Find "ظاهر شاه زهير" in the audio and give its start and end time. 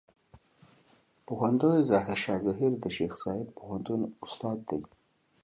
1.89-2.71